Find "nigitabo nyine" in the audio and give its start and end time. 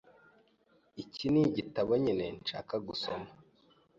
1.33-2.25